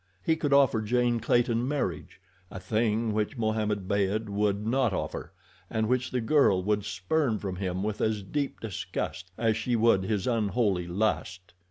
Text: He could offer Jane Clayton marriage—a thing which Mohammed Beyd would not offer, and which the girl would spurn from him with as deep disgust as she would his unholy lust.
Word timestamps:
He 0.25 0.35
could 0.35 0.51
offer 0.51 0.81
Jane 0.81 1.19
Clayton 1.19 1.67
marriage—a 1.67 2.59
thing 2.59 3.13
which 3.13 3.37
Mohammed 3.37 3.87
Beyd 3.87 4.29
would 4.29 4.65
not 4.65 4.93
offer, 4.93 5.31
and 5.69 5.87
which 5.87 6.09
the 6.09 6.21
girl 6.21 6.63
would 6.63 6.83
spurn 6.85 7.37
from 7.37 7.57
him 7.57 7.83
with 7.83 8.01
as 8.01 8.23
deep 8.23 8.59
disgust 8.59 9.29
as 9.37 9.55
she 9.55 9.75
would 9.75 10.05
his 10.05 10.25
unholy 10.25 10.87
lust. 10.87 11.53